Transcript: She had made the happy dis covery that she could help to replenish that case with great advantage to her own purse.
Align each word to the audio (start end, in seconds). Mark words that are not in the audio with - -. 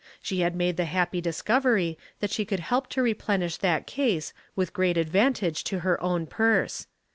She 0.19 0.39
had 0.39 0.55
made 0.55 0.77
the 0.77 0.85
happy 0.85 1.21
dis 1.21 1.43
covery 1.43 1.95
that 2.21 2.31
she 2.31 2.43
could 2.43 2.59
help 2.59 2.87
to 2.89 3.03
replenish 3.03 3.57
that 3.57 3.85
case 3.85 4.33
with 4.55 4.73
great 4.73 4.97
advantage 4.97 5.63
to 5.65 5.81
her 5.81 6.01
own 6.01 6.25
purse. 6.25 6.87